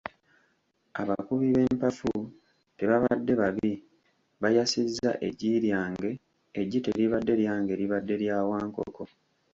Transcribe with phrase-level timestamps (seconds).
[1.01, 2.11] Abakubi b'empafu
[2.77, 3.73] tebabadde babi,
[4.41, 6.11] bayasizza eggi lyange,
[6.59, 9.03] eggi teribadde lyange libadde lya Wankoko,